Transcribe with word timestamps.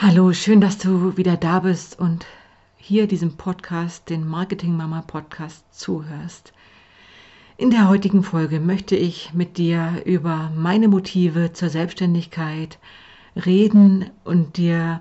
Hallo, 0.00 0.32
schön, 0.32 0.60
dass 0.60 0.78
du 0.78 1.16
wieder 1.16 1.36
da 1.36 1.58
bist 1.58 1.98
und 1.98 2.24
hier 2.76 3.08
diesem 3.08 3.36
Podcast, 3.36 4.08
den 4.10 4.28
Marketing 4.28 4.76
Mama 4.76 5.02
Podcast, 5.02 5.64
zuhörst. 5.76 6.52
In 7.56 7.70
der 7.70 7.88
heutigen 7.88 8.22
Folge 8.22 8.60
möchte 8.60 8.94
ich 8.94 9.34
mit 9.34 9.58
dir 9.58 10.02
über 10.04 10.52
meine 10.54 10.86
Motive 10.86 11.52
zur 11.52 11.68
Selbstständigkeit 11.68 12.78
reden 13.34 14.08
und 14.22 14.56
dir 14.56 15.00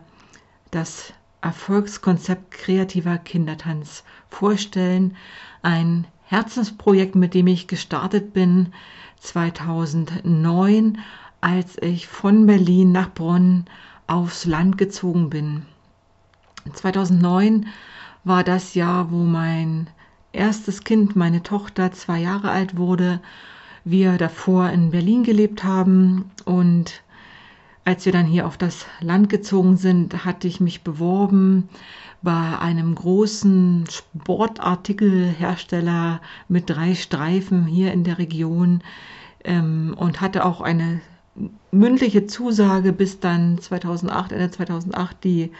das 0.71 1.13
Erfolgskonzept 1.41 2.49
kreativer 2.49 3.19
Kindertanz 3.19 4.03
vorstellen. 4.31 5.15
Ein 5.61 6.07
Herzensprojekt, 6.23 7.13
mit 7.13 7.35
dem 7.35 7.45
ich 7.45 7.67
gestartet 7.67 8.33
bin 8.33 8.73
2009, 9.19 10.97
als 11.39 11.79
ich 11.83 12.07
von 12.07 12.47
Berlin 12.47 12.91
nach 12.93 13.09
Bonn 13.09 13.65
aufs 14.07 14.45
Land 14.45 14.77
gezogen 14.77 15.29
bin. 15.29 15.65
2009 16.73 17.67
war 18.23 18.43
das 18.43 18.73
Jahr, 18.73 19.11
wo 19.11 19.23
mein 19.23 19.89
erstes 20.33 20.83
Kind, 20.83 21.15
meine 21.15 21.43
Tochter, 21.43 21.91
zwei 21.91 22.17
Jahre 22.19 22.49
alt 22.51 22.77
wurde. 22.77 23.21
Wir 23.83 24.17
davor 24.17 24.69
in 24.69 24.89
Berlin 24.91 25.23
gelebt 25.23 25.63
haben 25.63 26.31
und 26.45 27.03
als 27.85 28.05
wir 28.05 28.11
dann 28.11 28.25
hier 28.25 28.45
auf 28.45 28.57
das 28.57 28.85
Land 28.99 29.29
gezogen 29.29 29.77
sind, 29.77 30.25
hatte 30.25 30.49
ich 30.49 30.59
mich 30.59 30.83
beworben 30.83 31.69
bei 32.21 32.59
einem 32.59 32.93
großen 32.95 33.85
Sportartikelhersteller 33.89 36.19
mit 36.49 36.69
drei 36.69 36.95
Streifen 36.95 37.65
hier 37.65 37.93
in 37.93 38.03
der 38.03 38.17
Region 38.17 38.81
ähm, 39.45 39.95
und 39.97 40.19
hatte 40.19 40.43
auch 40.43 40.59
eine 40.59 40.99
mündliche 41.71 42.27
Zusage, 42.27 42.93
bis 42.93 43.19
dann 43.19 43.59
2008, 43.59 44.31
Ende 44.31 44.51
2008 44.51 45.23
die, 45.23 45.51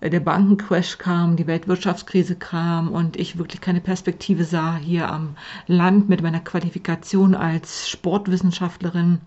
äh, 0.00 0.10
der 0.10 0.20
Bankencrash 0.20 0.98
kam, 0.98 1.36
die 1.36 1.46
Weltwirtschaftskrise 1.46 2.36
kam 2.36 2.90
und 2.90 3.16
ich 3.16 3.38
wirklich 3.38 3.60
keine 3.60 3.80
Perspektive 3.80 4.44
sah 4.44 4.76
hier 4.76 5.10
am 5.10 5.36
Land 5.66 6.08
mit 6.08 6.22
meiner 6.22 6.40
Qualifikation 6.40 7.34
als 7.34 7.88
Sportwissenschaftlerin 7.88 9.20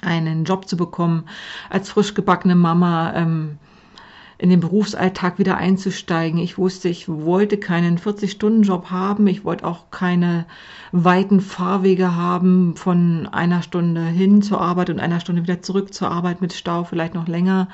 einen 0.00 0.44
Job 0.44 0.68
zu 0.68 0.76
bekommen, 0.76 1.24
als 1.70 1.90
frisch 1.90 2.14
gebackene 2.14 2.54
Mama. 2.54 3.12
Ähm, 3.14 3.58
in 4.38 4.50
den 4.50 4.60
Berufsalltag 4.60 5.40
wieder 5.40 5.56
einzusteigen. 5.56 6.38
Ich 6.38 6.58
wusste, 6.58 6.88
ich 6.88 7.08
wollte 7.08 7.58
keinen 7.58 7.98
40-Stunden-Job 7.98 8.88
haben. 8.90 9.26
Ich 9.26 9.44
wollte 9.44 9.66
auch 9.66 9.90
keine 9.90 10.46
weiten 10.92 11.40
Fahrwege 11.40 12.14
haben 12.14 12.76
von 12.76 13.28
einer 13.32 13.62
Stunde 13.62 14.02
hin 14.02 14.40
zur 14.40 14.60
Arbeit 14.60 14.90
und 14.90 15.00
einer 15.00 15.18
Stunde 15.18 15.42
wieder 15.42 15.60
zurück 15.60 15.92
zur 15.92 16.12
Arbeit 16.12 16.40
mit 16.40 16.52
Stau, 16.52 16.84
vielleicht 16.84 17.14
noch 17.14 17.26
länger. 17.26 17.68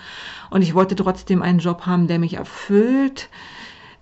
Und 0.48 0.62
ich 0.62 0.75
wollte 0.75 0.97
trotzdem 0.97 1.42
einen 1.42 1.59
Job 1.59 1.85
haben, 1.85 2.09
der 2.09 2.19
mich 2.19 2.35
erfüllt, 2.35 3.29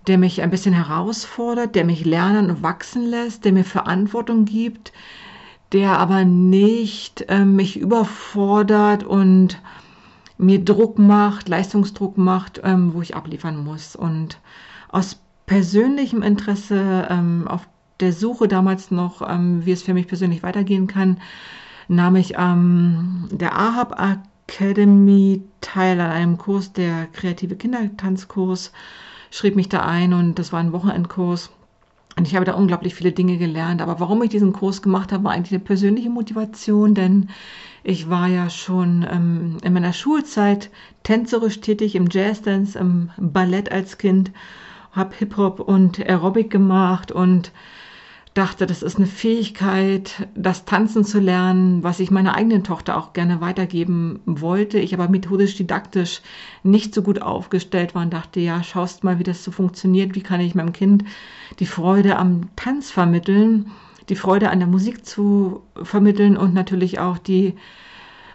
der 0.07 0.17
mich 0.17 0.41
ein 0.41 0.49
bisschen 0.49 0.73
herausfordert, 0.73 1.75
der 1.75 1.83
mich 1.83 2.05
lernen 2.05 2.49
und 2.49 2.63
wachsen 2.63 3.05
lässt, 3.05 3.43
der 3.43 3.51
mir 3.51 3.65
Verantwortung 3.65 4.45
gibt, 4.45 4.93
der 5.73 5.99
aber 5.99 6.23
nicht 6.23 7.25
äh, 7.27 7.43
mich 7.43 7.77
überfordert 7.77 9.03
und 9.03 9.59
mir 10.43 10.63
Druck 10.63 10.99
macht, 10.99 11.49
Leistungsdruck 11.49 12.17
macht, 12.17 12.61
ähm, 12.63 12.93
wo 12.93 13.01
ich 13.01 13.15
abliefern 13.15 13.63
muss. 13.63 13.95
Und 13.95 14.39
aus 14.89 15.19
persönlichem 15.45 16.21
Interesse, 16.21 17.07
ähm, 17.09 17.47
auf 17.47 17.67
der 17.99 18.13
Suche 18.13 18.47
damals 18.47 18.91
noch, 18.91 19.21
ähm, 19.27 19.65
wie 19.65 19.71
es 19.71 19.83
für 19.83 19.93
mich 19.93 20.07
persönlich 20.07 20.43
weitergehen 20.43 20.87
kann, 20.87 21.19
nahm 21.87 22.15
ich 22.15 22.35
ähm, 22.37 23.27
der 23.31 23.57
AHAB 23.57 24.21
Academy 24.47 25.43
teil 25.61 25.99
an 25.99 26.11
einem 26.11 26.37
Kurs, 26.37 26.73
der 26.73 27.07
kreative 27.07 27.55
Kindertanzkurs, 27.55 28.71
schrieb 29.31 29.55
mich 29.55 29.69
da 29.69 29.85
ein 29.85 30.13
und 30.13 30.35
das 30.39 30.51
war 30.51 30.59
ein 30.59 30.73
Wochenendkurs. 30.73 31.49
Und 32.15 32.27
ich 32.27 32.35
habe 32.35 32.45
da 32.45 32.53
unglaublich 32.53 32.93
viele 32.95 33.11
Dinge 33.11 33.37
gelernt. 33.37 33.81
Aber 33.81 33.99
warum 33.99 34.21
ich 34.21 34.29
diesen 34.29 34.53
Kurs 34.53 34.81
gemacht 34.81 35.11
habe, 35.11 35.23
war 35.23 35.31
eigentlich 35.31 35.53
eine 35.53 35.63
persönliche 35.63 36.09
Motivation, 36.09 36.93
denn 36.93 37.29
ich 37.83 38.09
war 38.09 38.27
ja 38.27 38.49
schon 38.49 39.05
ähm, 39.09 39.57
in 39.63 39.73
meiner 39.73 39.93
Schulzeit 39.93 40.69
tänzerisch 41.03 41.59
tätig 41.59 41.95
im 41.95 42.07
Jazzdance, 42.09 42.77
im 42.77 43.09
Ballett 43.17 43.71
als 43.71 43.97
Kind, 43.97 44.31
habe 44.91 45.15
Hip-Hop 45.17 45.59
und 45.59 45.99
Aerobic 45.99 46.49
gemacht 46.49 47.11
und 47.11 47.51
dachte, 48.33 48.65
das 48.65 48.81
ist 48.81 48.97
eine 48.97 49.05
Fähigkeit, 49.05 50.27
das 50.35 50.65
Tanzen 50.65 51.05
zu 51.05 51.19
lernen, 51.19 51.83
was 51.83 51.99
ich 51.99 52.09
meiner 52.09 52.33
eigenen 52.33 52.63
Tochter 52.63 52.97
auch 52.97 53.13
gerne 53.13 53.41
weitergeben 53.41 54.21
wollte. 54.25 54.79
Ich 54.79 54.93
aber 54.93 55.07
methodisch 55.07 55.55
didaktisch 55.55 56.21
nicht 56.63 56.95
so 56.95 57.03
gut 57.03 57.21
aufgestellt 57.21 57.93
war 57.93 58.01
und 58.01 58.13
dachte, 58.13 58.39
ja, 58.39 58.63
schaust 58.63 59.03
mal, 59.03 59.19
wie 59.19 59.23
das 59.23 59.43
so 59.43 59.51
funktioniert, 59.51 60.15
wie 60.15 60.23
kann 60.23 60.41
ich 60.41 60.55
meinem 60.55 60.73
Kind 60.73 61.05
die 61.59 61.67
Freude 61.67 62.17
am 62.17 62.49
Tanz 62.55 62.89
vermitteln, 62.89 63.71
die 64.09 64.15
Freude 64.15 64.49
an 64.49 64.59
der 64.59 64.67
Musik 64.67 65.05
zu 65.05 65.61
vermitteln 65.81 66.35
und 66.35 66.53
natürlich 66.55 66.99
auch 66.99 67.19
die 67.19 67.53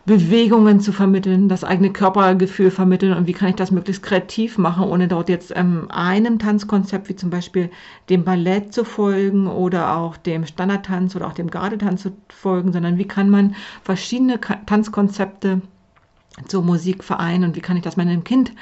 Bewegungen 0.09 0.81
zu 0.81 0.91
vermitteln, 0.91 1.51
das 1.51 1.65
eigene 1.65 1.93
Körpergefühl 1.93 2.71
vermitteln 2.71 3.13
und 3.13 3.27
wie 3.27 3.35
kann 3.35 3.51
ich 3.51 3.57
das 3.57 3.71
möglichst 3.71 4.03
kreativ 4.03 4.57
machen, 4.57 4.85
ohne 4.85 5.07
dort 5.07 5.29
jetzt 5.29 5.53
ähm, 5.55 5.91
einem 5.91 6.39
Tanzkonzept 6.39 7.11
wie 7.11 7.15
zum 7.15 7.29
Beispiel 7.29 7.71
dem 8.09 8.25
Ballett 8.25 8.73
zu 8.73 8.85
folgen 8.85 9.47
oder 9.47 9.95
auch 9.95 10.17
dem 10.17 10.47
Standardtanz 10.47 11.15
oder 11.15 11.27
auch 11.27 11.35
dem 11.35 11.51
Gardetanz 11.51 12.05
zu 12.05 12.17
folgen, 12.31 12.73
sondern 12.73 12.97
wie 12.97 13.07
kann 13.07 13.29
man 13.29 13.55
verschiedene 13.83 14.41
Tanzkonzepte 14.41 15.61
zur 16.47 16.63
Musik 16.63 17.05
vereinen 17.05 17.45
und 17.45 17.57
wie 17.57 17.61
kann 17.61 17.77
ich 17.77 17.83
das 17.83 17.99
meinem 17.99 18.25
Kind 18.25 18.53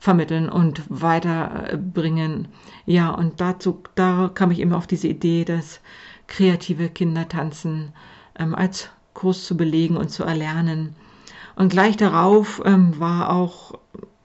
vermitteln 0.00 0.48
und 0.48 0.82
weiterbringen. 0.88 2.48
Ja, 2.86 3.10
und 3.10 3.40
dazu, 3.40 3.84
da 3.94 4.32
kam 4.34 4.50
ich 4.50 4.58
eben 4.58 4.72
auf 4.72 4.88
diese 4.88 5.06
Idee, 5.06 5.44
dass 5.44 5.80
kreative 6.26 6.88
Kindertanzen 6.88 7.92
ähm, 8.36 8.56
als 8.56 8.90
Kurs 9.18 9.44
zu 9.44 9.56
belegen 9.56 9.96
und 9.96 10.10
zu 10.10 10.22
erlernen. 10.22 10.94
Und 11.56 11.70
gleich 11.70 11.96
darauf 11.96 12.62
ähm, 12.64 13.00
war 13.00 13.30
auch 13.32 13.74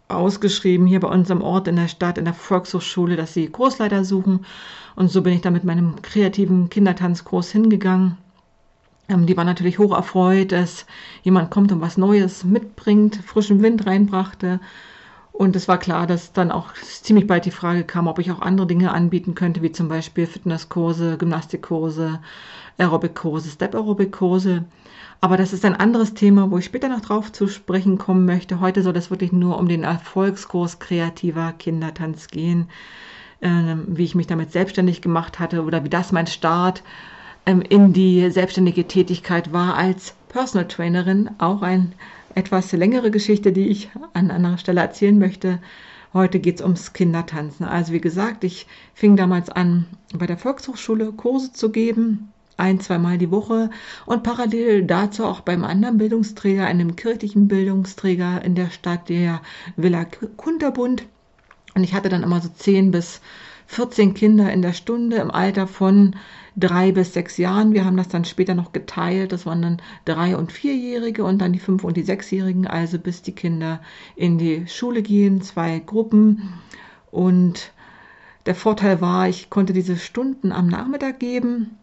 ausgeschrieben 0.08 0.86
hier 0.86 1.00
bei 1.00 1.08
unserem 1.08 1.42
Ort 1.42 1.68
in 1.68 1.78
der 1.78 1.88
Stadt, 1.88 2.20
in 2.20 2.26
der 2.26 2.36
Volkshochschule, 2.36 3.16
dass 3.16 3.34
sie 3.34 3.48
Kursleiter 3.48 4.06
suchen. 4.06 4.46
Und 4.96 5.10
so 5.10 5.24
bin 5.24 5.34
ich 5.34 5.42
da 5.42 5.50
mit 5.50 5.64
meinem 5.64 6.04
kreativen 6.04 6.70
Kindertanzkurs 6.70 7.52
hingegangen. 7.52 8.20
Ähm, 9.10 9.26
die 9.26 9.36
war 9.36 9.46
natürlich 9.46 9.80
hoch 9.80 9.96
erfreut, 9.96 10.52
dass 10.52 10.86
jemand 11.24 11.50
kommt 11.50 11.72
und 11.72 11.82
was 11.82 11.98
Neues 11.98 12.44
mitbringt, 12.44 13.16
frischen 13.16 13.64
Wind 13.64 13.88
reinbrachte. 13.88 14.60
Und 15.34 15.56
es 15.56 15.68
war 15.68 15.80
klar, 15.80 16.06
dass 16.06 16.32
dann 16.32 16.52
auch 16.52 16.74
ziemlich 16.76 17.26
bald 17.26 17.46
die 17.46 17.52
Frage 17.52 17.84
kam, 17.84 18.08
ob 18.08 18.20
ich 18.20 18.32
auch 18.32 18.42
andere 18.42 18.68
Dinge 18.68 18.92
anbieten 18.92 19.34
könnte, 19.34 19.64
wie 19.64 19.72
zum 19.72 19.90
Beispiel 19.90 20.28
Fitnesskurse, 20.28 21.18
Gymnastikkurse, 21.18 22.20
Aerobic-Kurse, 22.78 23.50
Step-Aerobic-Kurse. 23.50 24.64
Aber 25.22 25.36
das 25.36 25.52
ist 25.52 25.66
ein 25.66 25.76
anderes 25.76 26.14
Thema, 26.14 26.52
wo 26.52 26.60
ich 26.60 26.66
später 26.66 26.88
noch 26.88 27.02
drauf 27.02 27.32
zu 27.32 27.48
sprechen 27.48 27.98
kommen 27.98 28.26
möchte. 28.26 28.60
Heute 28.60 28.84
soll 28.84 28.96
es 28.96 29.10
wirklich 29.10 29.32
nur 29.32 29.58
um 29.58 29.68
den 29.68 29.84
Erfolgskurs 29.84 30.78
kreativer 30.78 31.54
Kindertanz 31.54 32.28
gehen, 32.28 32.70
äh, 33.42 33.50
wie 33.88 34.04
ich 34.04 34.14
mich 34.14 34.28
damit 34.28 34.52
selbstständig 34.52 35.02
gemacht 35.02 35.40
hatte 35.40 35.64
oder 35.64 35.84
wie 35.84 35.90
das 35.90 36.12
mein 36.12 36.28
Start 36.28 36.84
ähm, 37.48 37.62
in 37.62 37.92
die 37.92 38.30
selbstständige 38.30 38.88
Tätigkeit 38.88 39.52
war 39.52 39.76
als 39.76 40.14
Personal 40.30 40.68
Trainerin. 40.68 41.32
Auch 41.40 41.64
eine 41.64 41.92
etwas 42.36 42.72
längere 42.72 43.12
Geschichte, 43.12 43.52
die 43.52 43.68
ich 43.68 43.90
an 44.14 44.32
anderer 44.32 44.58
Stelle 44.58 44.82
erzählen 44.82 45.18
möchte. 45.18 45.60
Heute 46.14 46.40
geht 46.40 46.58
es 46.58 46.62
ums 46.62 46.94
Kindertanzen. 46.94 47.66
Also 47.66 47.94
wie 47.94 48.02
gesagt, 48.02 48.44
ich 48.44 48.68
fing 48.94 49.16
damals 49.16 49.50
an, 49.50 49.86
bei 50.14 50.28
der 50.28 50.38
Volkshochschule 50.38 51.12
Kurse 51.12 51.54
zu 51.54 51.72
geben 51.72 52.34
ein, 52.58 52.80
zweimal 52.80 53.18
die 53.18 53.32
Woche 53.32 53.70
und 54.06 54.24
parallel 54.24 54.84
dazu 54.84 55.26
auch 55.26 55.42
beim 55.42 55.64
anderen 55.64 55.98
Bildungsträger, 55.98 56.66
einem 56.66 56.96
kirchlichen 56.96 57.48
Bildungsträger 57.48 58.44
in 58.44 58.56
der 58.56 58.70
Stadt, 58.70 59.10
der 59.10 59.42
Villa 59.76 60.06
Kunterbund. 60.38 61.06
Und 61.76 61.84
ich 61.84 61.94
hatte 61.94 62.10
dann 62.10 62.24
immer 62.24 62.42
so 62.42 62.50
10 62.50 62.92
bis 62.92 63.22
14 63.68 64.14
Kinder 64.14 64.52
in 64.52 64.62
der 64.62 64.74
Stunde 64.74 65.18
im 65.18 65.32
Alter 65.32 65.68
von 65.68 66.16
drei 66.56 66.92
bis 66.92 67.14
sechs 67.14 67.38
Jahren. 67.38 67.74
Wir 67.74 67.86
haben 67.86 67.98
das 67.98 68.08
dann 68.08 68.26
später 68.26 68.56
noch 68.56 68.72
geteilt. 68.72 69.32
Das 69.32 69.46
waren 69.46 69.62
dann 69.62 69.82
drei- 70.06 70.38
und 70.38 70.52
vierjährige 70.52 71.24
und 71.24 71.40
dann 71.40 71.54
die 71.54 71.60
fünf- 71.60 71.84
und 71.84 71.98
die 71.98 72.04
sechsjährigen, 72.04 72.68
also 72.68 73.00
bis 73.00 73.22
die 73.22 73.34
Kinder 73.34 73.82
in 74.16 74.38
die 74.38 74.68
Schule 74.68 75.02
gehen, 75.02 75.42
zwei 75.42 75.80
Gruppen. 75.80 76.54
Und 77.12 77.72
der 78.46 78.56
Vorteil 78.56 79.02
war, 79.02 79.30
ich 79.30 79.50
konnte 79.50 79.74
diese 79.74 79.98
Stunden 79.98 80.52
am 80.52 80.68
Nachmittag 80.68 81.20
geben 81.20 81.78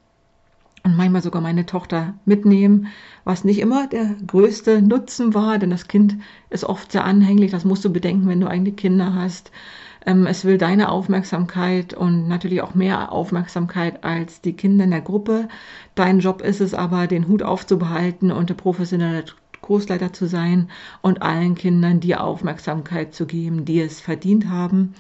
und 0.83 0.97
manchmal 0.97 1.23
sogar 1.23 1.43
meine 1.43 1.67
Tochter 1.67 2.15
mitnehmen, 2.25 2.89
was 3.25 3.45
nicht 3.45 3.61
immer 3.61 3.87
der 3.87 4.17
größte 4.27 4.83
Nutzen 4.83 5.35
war, 5.35 5.59
denn 5.59 5.71
das 5.71 5.89
Kind 5.89 6.17
ist 6.49 6.65
oft 6.65 6.93
sehr 6.93 7.05
anhänglich, 7.05 7.51
das 7.51 7.65
musst 7.65 7.85
du 7.85 7.93
bedenken, 7.93 8.29
wenn 8.29 8.41
du 8.41 8.49
eigene 8.49 8.73
Kinder 8.73 9.15
hast. 9.15 9.51
Ähm, 10.07 10.27
es 10.27 10.45
will 10.45 10.59
deine 10.59 10.91
Aufmerksamkeit 10.91 11.95
und 11.95 12.29
natürlich 12.29 12.63
auch 12.63 12.75
mehr 12.75 13.13
Aufmerksamkeit 13.13 14.05
als 14.05 14.41
die 14.41 14.55
Kinder 14.55 14.85
in 14.85 14.91
der 14.91 15.01
Gruppe. 15.01 15.49
Dein 15.95 16.21
Job 16.21 16.43
ist 16.43 16.61
es 16.61 16.75
aber, 16.75 17.07
den 17.07 17.29
Hut 17.29 17.43
aufzubehalten 17.43 18.33
und 18.33 18.51
eine 18.51 18.57
professionelle 18.57 19.25
Kursleiter 19.61 20.13
zu 20.13 20.27
sein 20.27 20.69
und 21.03 21.23
allen 21.23 21.55
Kindern 21.55 22.01
die 22.01 22.17
Aufmerksamkeit 22.17 23.15
zu 23.15 23.27
geben, 23.27 23.65
die 23.65 23.81
es 23.81 24.01
verdient 24.01 24.49
haben. 24.49 24.95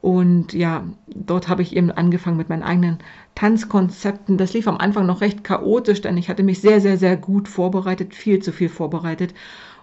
Und 0.00 0.52
ja, 0.52 0.84
dort 1.06 1.48
habe 1.48 1.62
ich 1.62 1.76
eben 1.76 1.92
angefangen 1.92 2.36
mit 2.36 2.48
meinen 2.48 2.64
eigenen 2.64 2.98
Tanzkonzepten. 3.36 4.36
Das 4.36 4.52
lief 4.52 4.66
am 4.66 4.78
Anfang 4.78 5.06
noch 5.06 5.20
recht 5.20 5.44
chaotisch, 5.44 6.00
denn 6.00 6.16
ich 6.16 6.28
hatte 6.28 6.42
mich 6.42 6.60
sehr, 6.60 6.80
sehr, 6.80 6.98
sehr 6.98 7.16
gut 7.16 7.46
vorbereitet, 7.46 8.14
viel 8.14 8.42
zu 8.42 8.50
viel 8.50 8.68
vorbereitet 8.68 9.32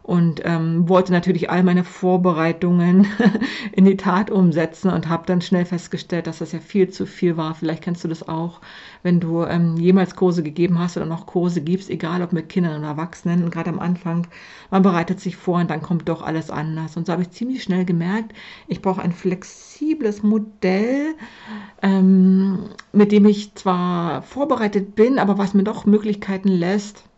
und 0.09 0.41
ähm, 0.43 0.89
wollte 0.89 1.11
natürlich 1.11 1.51
all 1.51 1.61
meine 1.61 1.83
Vorbereitungen 1.83 3.05
in 3.73 3.85
die 3.85 3.95
Tat 3.95 4.31
umsetzen 4.31 4.89
und 4.89 5.07
habe 5.07 5.27
dann 5.27 5.39
schnell 5.39 5.65
festgestellt, 5.65 6.25
dass 6.25 6.39
das 6.39 6.51
ja 6.51 6.59
viel 6.59 6.89
zu 6.89 7.05
viel 7.05 7.37
war. 7.37 7.53
Vielleicht 7.53 7.83
kennst 7.83 8.03
du 8.03 8.07
das 8.07 8.27
auch, 8.27 8.59
wenn 9.03 9.19
du 9.19 9.43
ähm, 9.43 9.77
jemals 9.77 10.15
Kurse 10.15 10.41
gegeben 10.41 10.79
hast 10.79 10.97
oder 10.97 11.05
noch 11.05 11.27
Kurse 11.27 11.61
gibst, 11.61 11.91
egal 11.91 12.23
ob 12.23 12.33
mit 12.33 12.49
Kindern 12.49 12.79
oder 12.79 12.87
Erwachsenen. 12.87 13.43
Und 13.43 13.51
gerade 13.51 13.69
am 13.69 13.77
Anfang, 13.77 14.25
man 14.71 14.81
bereitet 14.81 15.19
sich 15.19 15.35
vor 15.35 15.59
und 15.59 15.69
dann 15.69 15.83
kommt 15.83 16.09
doch 16.09 16.23
alles 16.23 16.49
anders. 16.49 16.97
Und 16.97 17.05
so 17.05 17.13
habe 17.13 17.21
ich 17.21 17.29
ziemlich 17.29 17.61
schnell 17.61 17.85
gemerkt, 17.85 18.33
ich 18.67 18.81
brauche 18.81 19.03
ein 19.03 19.11
flexibles 19.11 20.23
Modell, 20.23 21.13
ähm, 21.83 22.71
mit 22.93 23.11
dem 23.11 23.27
ich 23.27 23.53
zwar 23.53 24.23
vorbereitet 24.23 24.95
bin, 24.95 25.19
aber 25.19 25.37
was 25.37 25.53
mir 25.53 25.63
doch 25.63 25.85
Möglichkeiten 25.85 26.47
lässt, 26.47 27.08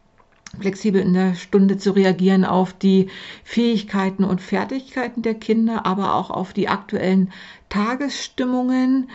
flexibel 0.60 1.02
in 1.02 1.14
der 1.14 1.36
Stunde 1.36 1.78
zu 1.78 1.92
reagieren 1.92 2.46
auf 2.46 2.74
die 2.74 3.10
Fähigkeiten 3.44 4.24
und 4.24 4.42
Fertigkeiten 4.42 5.22
der 5.22 5.36
Kinder, 5.36 5.86
aber 5.86 6.16
auch 6.16 6.30
auf 6.30 6.54
die 6.54 6.68
aktuellen 6.68 7.32
Tagesstimmungen, 7.70 9.10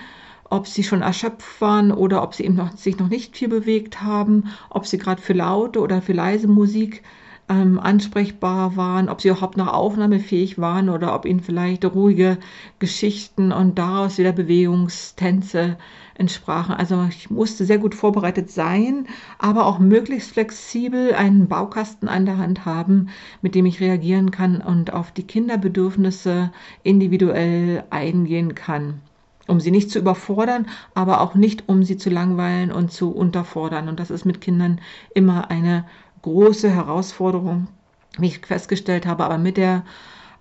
ob 0.49 0.67
sie 0.67 0.85
schon 0.85 1.03
erschöpft 1.03 1.61
waren 1.61 1.93
oder 1.93 2.23
ob 2.23 2.35
sie 2.35 2.45
eben 2.45 2.55
noch, 2.55 2.77
sich 2.77 2.99
noch 2.99 3.09
nicht 3.09 3.37
viel 3.37 3.49
bewegt 3.49 4.03
haben, 4.03 4.53
ob 4.71 4.87
sie 4.87 4.99
gerade 4.99 5.21
für 5.21 5.35
laute 5.35 5.81
oder 5.81 6.01
für 6.01 6.13
leise 6.13 6.49
Musik 6.49 7.03
ähm, 7.49 7.79
ansprechbar 7.79 8.77
waren, 8.77 9.09
ob 9.09 9.21
sie 9.21 9.29
überhaupt 9.29 9.57
noch 9.57 9.73
aufnahmefähig 9.73 10.59
waren 10.59 10.89
oder 10.89 11.15
ob 11.15 11.27
ihnen 11.27 11.41
vielleicht 11.41 11.85
ruhige 11.85 12.39
Geschichten 12.79 13.53
und 13.53 13.79
daraus 13.79 14.19
wieder 14.19 14.33
Bewegungstänze 14.33 15.77
entsprachen. 16.19 16.75
Also 16.75 17.05
ich 17.09 17.31
musste 17.31 17.65
sehr 17.65 17.79
gut 17.79 17.95
vorbereitet 17.95 18.51
sein, 18.51 19.07
aber 19.39 19.67
auch 19.67 19.79
möglichst 19.79 20.33
flexibel 20.33 21.15
einen 21.15 21.49
Baukasten 21.49 22.09
an 22.09 22.27
der 22.27 22.39
Hand 22.39 22.65
haben, 22.65 23.09
mit 23.43 23.55
dem 23.55 23.67
ich 23.67 23.81
reagieren 23.81 24.31
kann 24.31 24.61
und 24.61 24.93
auf 24.93 25.13
die 25.13 25.27
Kinderbedürfnisse 25.27 26.53
individuell 26.83 27.85
eingehen 27.91 28.55
kann 28.55 29.01
um 29.49 29.61
sie 29.61 29.71
nicht 29.71 29.91
zu 29.91 29.99
überfordern, 29.99 30.67
aber 30.95 31.21
auch 31.21 31.35
nicht, 31.35 31.69
um 31.69 31.85
sie 31.85 31.97
zu 31.97 32.11
langweilen 32.11 32.73
und 32.73 32.93
zu 32.93 33.13
unterfordern. 33.13 33.89
Und 33.89 34.01
das 34.01 34.11
ist 34.11 34.25
mit 34.25 34.41
Kindern 34.41 34.81
immer 35.15 35.51
eine 35.51 35.85
große 36.23 36.69
Herausforderung, 36.69 37.69
wie 38.19 38.27
ich 38.27 38.45
festgestellt 38.45 39.07
habe. 39.07 39.25
Aber 39.25 39.39
mit 39.39 39.57
der 39.57 39.85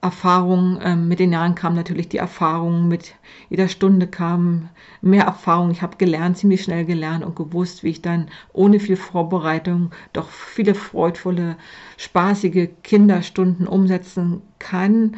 Erfahrung, 0.05 0.79
äh, 0.81 0.95
mit 0.95 1.17
den 1.17 1.33
Jahren 1.33 1.55
kam 1.55 1.73
natürlich 1.73 2.07
die 2.07 2.19
Erfahrung, 2.19 2.87
mit 2.87 3.15
jeder 3.49 3.67
Stunde 3.67 4.05
kam 4.05 4.69
mehr 5.01 5.23
Erfahrung. 5.23 5.71
Ich 5.71 5.81
habe 5.81 5.97
gelernt, 5.97 6.37
ziemlich 6.37 6.61
schnell 6.61 6.85
gelernt 6.85 7.25
und 7.25 7.35
gewusst, 7.35 7.83
wie 7.83 7.89
ich 7.89 8.03
dann 8.03 8.27
ohne 8.53 8.79
viel 8.79 8.97
Vorbereitung 8.97 9.89
doch 10.13 10.29
viele 10.29 10.75
freudvolle, 10.75 11.57
spaßige 11.97 12.69
Kinderstunden 12.83 13.67
umsetzen 13.67 14.43
kann 14.59 15.17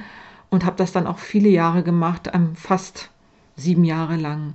und 0.50 0.63
habe 0.63 0.78
das 0.78 0.94
dann 0.94 1.06
auch 1.06 1.19
viele 1.19 1.50
Jahre 1.50 1.84
gemacht, 1.84 2.31
ähm, 2.34 2.56
fast 2.56 3.10
sieben 3.57 3.84
Jahre 3.84 4.16
lang. 4.16 4.54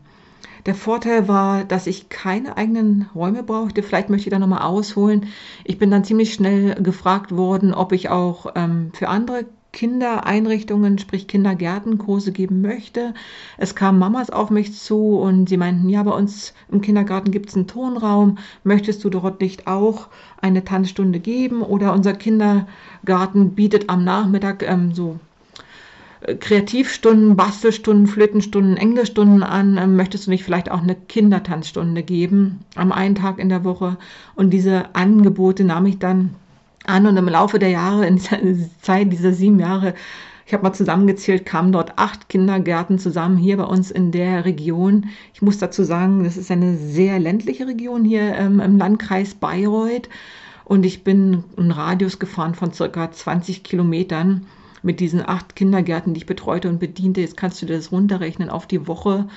Der 0.64 0.74
Vorteil 0.74 1.28
war, 1.28 1.64
dass 1.64 1.86
ich 1.86 2.08
keine 2.08 2.56
eigenen 2.56 3.10
Räume 3.14 3.42
brauchte. 3.42 3.82
Vielleicht 3.82 4.08
möchte 4.08 4.28
ich 4.28 4.32
da 4.32 4.38
nochmal 4.38 4.62
ausholen. 4.62 5.26
Ich 5.64 5.76
bin 5.76 5.90
dann 5.90 6.04
ziemlich 6.04 6.32
schnell 6.32 6.76
gefragt 6.82 7.36
worden, 7.36 7.74
ob 7.74 7.92
ich 7.92 8.08
auch 8.08 8.52
ähm, 8.54 8.92
für 8.94 9.10
andere 9.10 9.44
Kindereinrichtungen, 9.72 10.98
sprich 10.98 11.26
Kindergärtenkurse 11.26 12.30
geben 12.30 12.60
möchte. 12.60 13.14
Es 13.56 13.74
kamen 13.74 13.98
Mamas 13.98 14.30
auf 14.30 14.50
mich 14.50 14.78
zu 14.78 15.18
und 15.18 15.48
sie 15.48 15.56
meinten, 15.56 15.88
ja, 15.88 16.02
bei 16.02 16.12
uns 16.12 16.52
im 16.70 16.82
Kindergarten 16.82 17.30
gibt 17.30 17.48
es 17.48 17.56
einen 17.56 17.66
Tonraum. 17.66 18.38
Möchtest 18.64 19.02
du 19.02 19.08
dort 19.08 19.40
nicht 19.40 19.66
auch 19.66 20.08
eine 20.40 20.64
Tanzstunde 20.64 21.20
geben? 21.20 21.62
Oder 21.62 21.94
unser 21.94 22.12
Kindergarten 22.12 23.54
bietet 23.54 23.88
am 23.88 24.04
Nachmittag 24.04 24.62
ähm, 24.62 24.94
so 24.94 25.18
Kreativstunden, 26.38 27.34
Bastelstunden, 27.34 28.06
Flötenstunden, 28.06 28.76
Englischstunden 28.76 29.42
an. 29.42 29.76
Ähm, 29.78 29.96
möchtest 29.96 30.26
du 30.26 30.30
nicht 30.30 30.44
vielleicht 30.44 30.70
auch 30.70 30.82
eine 30.82 30.94
Kindertanzstunde 30.94 32.02
geben 32.02 32.60
am 32.76 32.92
einen 32.92 33.14
Tag 33.14 33.38
in 33.38 33.48
der 33.48 33.64
Woche? 33.64 33.96
Und 34.34 34.50
diese 34.50 34.94
Angebote 34.94 35.64
nahm 35.64 35.86
ich 35.86 35.98
dann 35.98 36.34
an 36.84 37.06
und 37.06 37.16
im 37.16 37.28
Laufe 37.28 37.58
der 37.58 37.70
Jahre, 37.70 38.06
in 38.06 38.16
der 38.18 38.40
Zeit 38.82 39.12
dieser 39.12 39.32
sieben 39.32 39.58
Jahre, 39.58 39.94
ich 40.44 40.52
habe 40.52 40.64
mal 40.64 40.72
zusammengezählt, 40.72 41.46
kamen 41.46 41.72
dort 41.72 41.98
acht 41.98 42.28
Kindergärten 42.28 42.98
zusammen 42.98 43.36
hier 43.36 43.56
bei 43.56 43.64
uns 43.64 43.90
in 43.90 44.10
der 44.10 44.44
Region. 44.44 45.06
Ich 45.32 45.40
muss 45.40 45.58
dazu 45.58 45.84
sagen, 45.84 46.24
das 46.24 46.36
ist 46.36 46.50
eine 46.50 46.76
sehr 46.76 47.18
ländliche 47.18 47.66
Region 47.66 48.04
hier 48.04 48.34
ähm, 48.34 48.60
im 48.60 48.76
Landkreis 48.76 49.34
Bayreuth 49.34 50.08
und 50.64 50.84
ich 50.84 51.04
bin 51.04 51.44
einen 51.56 51.70
Radius 51.70 52.18
gefahren 52.18 52.54
von 52.54 52.72
circa 52.72 53.10
20 53.10 53.62
Kilometern 53.62 54.46
mit 54.82 55.00
diesen 55.00 55.26
acht 55.26 55.56
Kindergärten, 55.56 56.12
die 56.12 56.18
ich 56.18 56.26
betreute 56.26 56.68
und 56.68 56.80
bediente. 56.80 57.20
Jetzt 57.20 57.36
kannst 57.36 57.62
du 57.62 57.66
dir 57.66 57.76
das 57.76 57.92
runterrechnen 57.92 58.50
auf 58.50 58.66
die 58.66 58.86
Woche. 58.86 59.28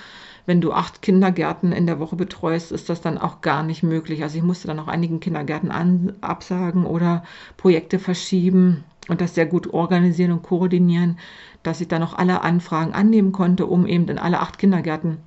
Wenn 0.45 0.61
du 0.61 0.71
acht 0.71 1.01
Kindergärten 1.01 1.71
in 1.71 1.87
der 1.87 1.99
Woche 1.99 2.15
betreust, 2.15 2.71
ist 2.71 2.89
das 2.89 3.01
dann 3.01 3.17
auch 3.17 3.41
gar 3.41 3.63
nicht 3.63 3.83
möglich. 3.83 4.23
Also 4.23 4.37
ich 4.37 4.43
musste 4.43 4.67
dann 4.67 4.79
auch 4.79 4.87
einigen 4.87 5.19
Kindergärten 5.19 5.71
an, 5.71 6.13
absagen 6.21 6.85
oder 6.85 7.23
Projekte 7.57 7.99
verschieben 7.99 8.83
und 9.07 9.21
das 9.21 9.35
sehr 9.35 9.45
gut 9.45 9.73
organisieren 9.73 10.31
und 10.31 10.43
koordinieren, 10.43 11.17
dass 11.63 11.81
ich 11.81 11.87
dann 11.87 12.03
auch 12.03 12.13
alle 12.13 12.41
Anfragen 12.41 12.93
annehmen 12.93 13.31
konnte, 13.31 13.65
um 13.65 13.87
eben 13.87 14.07
in 14.07 14.19
alle 14.19 14.39
acht 14.39 14.57
Kindergärten 14.57 15.17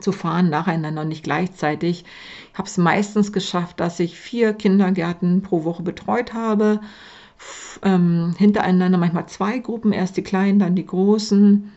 zu 0.00 0.12
fahren, 0.12 0.50
nacheinander 0.50 1.02
und 1.02 1.08
nicht 1.08 1.24
gleichzeitig. 1.24 2.04
Ich 2.52 2.58
habe 2.58 2.68
es 2.68 2.76
meistens 2.76 3.32
geschafft, 3.32 3.80
dass 3.80 4.00
ich 4.00 4.18
vier 4.18 4.52
Kindergärten 4.52 5.42
pro 5.42 5.64
Woche 5.64 5.82
betreut 5.82 6.34
habe 6.34 6.80
ähm, 7.82 8.34
hintereinander 8.36 8.98
manchmal 8.98 9.26
zwei 9.26 9.58
Gruppen, 9.58 9.92
erst 9.92 10.16
die 10.16 10.22
kleinen, 10.22 10.58
dann 10.58 10.74
die 10.74 10.86
großen. 10.86 11.72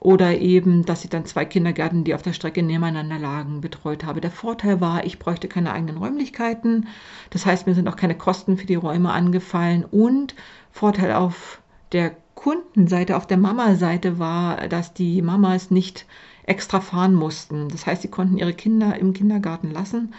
Oder 0.00 0.38
eben, 0.38 0.84
dass 0.84 1.02
ich 1.02 1.10
dann 1.10 1.26
zwei 1.26 1.44
Kindergärten, 1.44 2.04
die 2.04 2.14
auf 2.14 2.22
der 2.22 2.32
Strecke 2.32 2.62
nebeneinander 2.62 3.18
lagen, 3.18 3.60
betreut 3.60 4.04
habe. 4.04 4.20
Der 4.20 4.30
Vorteil 4.30 4.80
war, 4.80 5.04
ich 5.04 5.18
bräuchte 5.18 5.48
keine 5.48 5.72
eigenen 5.72 5.96
Räumlichkeiten. 5.96 6.86
Das 7.30 7.46
heißt, 7.46 7.66
mir 7.66 7.74
sind 7.74 7.88
auch 7.88 7.96
keine 7.96 8.16
Kosten 8.16 8.56
für 8.56 8.66
die 8.66 8.76
Räume 8.76 9.10
angefallen. 9.10 9.84
Und 9.84 10.36
Vorteil 10.70 11.12
auf 11.12 11.60
der 11.90 12.12
Kundenseite, 12.36 13.16
auf 13.16 13.26
der 13.26 13.38
Mama-Seite 13.38 14.20
war, 14.20 14.68
dass 14.68 14.94
die 14.94 15.20
Mamas 15.20 15.72
nicht 15.72 16.06
extra 16.44 16.80
fahren 16.80 17.14
mussten. 17.14 17.68
Das 17.68 17.84
heißt, 17.86 18.02
sie 18.02 18.08
konnten 18.08 18.38
ihre 18.38 18.54
Kinder 18.54 18.96
im 18.96 19.12
Kindergarten 19.12 19.72
lassen 19.72 20.14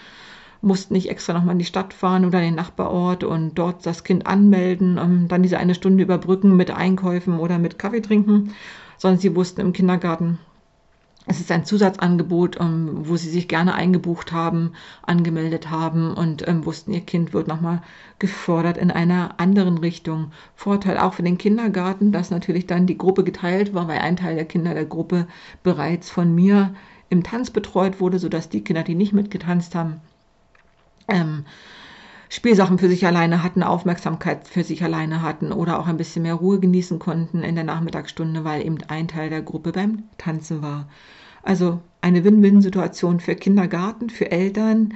mussten 0.62 0.94
nicht 0.94 1.10
extra 1.10 1.34
nochmal 1.34 1.54
in 1.54 1.60
die 1.60 1.66
Stadt 1.66 1.94
fahren 1.94 2.26
oder 2.26 2.40
in 2.40 2.48
den 2.48 2.56
Nachbarort 2.56 3.24
und 3.24 3.56
dort 3.56 3.86
das 3.86 4.04
Kind 4.04 4.28
anmelden, 4.28 5.00
um 5.00 5.28
dann 5.28 5.42
diese 5.42 5.58
eine 5.58 5.76
Stunde 5.76 6.04
überbrücken 6.04 6.56
mit 6.58 6.72
Einkäufen 6.72 7.40
oder 7.40 7.58
mit 7.58 7.80
Kaffee 7.80 8.02
trinken, 8.02 8.54
sondern 9.00 9.20
sie 9.20 9.36
wussten 9.36 9.62
im 9.62 9.74
Kindergarten, 9.74 10.38
es 11.32 11.40
ist 11.40 11.52
ein 11.52 11.64
Zusatzangebot, 11.64 12.58
um, 12.58 13.08
wo 13.08 13.16
sie 13.16 13.30
sich 13.30 13.48
gerne 13.48 13.76
eingebucht 13.76 14.32
haben, 14.32 14.72
angemeldet 15.04 15.70
haben 15.70 16.14
und 16.16 16.48
ähm, 16.48 16.66
wussten, 16.66 16.92
ihr 16.92 17.02
Kind 17.02 17.34
wird 17.34 17.48
nochmal 17.48 17.84
gefördert 18.18 18.78
in 18.78 18.90
einer 18.90 19.40
anderen 19.40 19.78
Richtung. 19.78 20.32
Vorteil 20.56 20.98
auch 20.98 21.14
für 21.14 21.22
den 21.22 21.38
Kindergarten, 21.38 22.12
dass 22.12 22.32
natürlich 22.32 22.66
dann 22.66 22.88
die 22.88 22.98
Gruppe 22.98 23.24
geteilt 23.24 23.76
war, 23.76 23.88
weil 23.88 24.00
ein 24.00 24.18
Teil 24.18 24.36
der 24.36 24.46
Kinder 24.46 24.74
der 24.74 24.86
Gruppe 24.86 25.28
bereits 25.62 26.10
von 26.10 26.34
mir 26.34 26.74
im 27.10 27.22
Tanz 27.22 27.52
betreut 27.52 28.00
wurde, 28.00 28.18
sodass 28.18 28.50
die 28.50 28.64
Kinder, 28.64 28.82
die 28.82 28.96
nicht 28.96 29.14
mitgetanzt 29.14 29.76
haben, 29.76 30.02
ähm, 31.08 31.46
Spielsachen 32.32 32.78
für 32.78 32.88
sich 32.88 33.08
alleine 33.08 33.42
hatten, 33.42 33.64
Aufmerksamkeit 33.64 34.48
für 34.48 34.64
sich 34.64 34.84
alleine 34.84 35.24
hatten 35.24 35.52
oder 35.52 35.80
auch 35.80 35.88
ein 35.88 35.98
bisschen 35.98 36.22
mehr 36.22 36.36
Ruhe 36.36 36.60
genießen 36.60 37.00
konnten 37.00 37.42
in 37.42 37.56
der 37.56 37.64
Nachmittagsstunde, 37.64 38.44
weil 38.44 38.64
eben 38.64 38.78
ein 38.88 39.08
Teil 39.08 39.32
der 39.32 39.42
Gruppe 39.42 39.72
beim 39.72 40.04
Tanzen 40.20 40.62
war. 40.62 40.88
Also 41.42 41.82
eine 42.02 42.24
Win-Win-Situation 42.24 43.20
für 43.20 43.34
Kindergarten, 43.34 44.12
für 44.12 44.30
Eltern, 44.30 44.94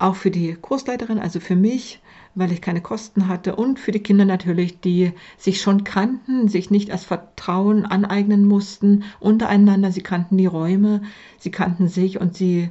auch 0.00 0.16
für 0.16 0.32
die 0.32 0.54
Kursleiterin, 0.54 1.20
also 1.20 1.38
für 1.38 1.54
mich, 1.54 2.02
weil 2.34 2.50
ich 2.50 2.60
keine 2.60 2.80
Kosten 2.80 3.28
hatte 3.28 3.54
und 3.54 3.78
für 3.78 3.92
die 3.92 4.02
Kinder 4.02 4.24
natürlich, 4.24 4.80
die 4.80 5.12
sich 5.38 5.60
schon 5.60 5.84
kannten, 5.84 6.48
sich 6.48 6.70
nicht 6.70 6.90
als 6.90 7.04
Vertrauen 7.04 7.86
aneignen 7.86 8.44
mussten 8.44 9.04
untereinander. 9.20 9.92
Sie 9.92 10.02
kannten 10.02 10.36
die 10.36 10.46
Räume, 10.46 11.02
sie 11.38 11.52
kannten 11.52 11.86
sich 11.86 12.20
und 12.20 12.34
sie 12.34 12.70